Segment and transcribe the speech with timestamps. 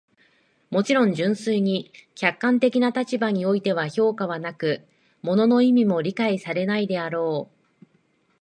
[0.71, 4.83] もちろん、純粋に客観的な立場においては評価はなく、
[5.21, 7.85] 物の意味も理解されないであろう。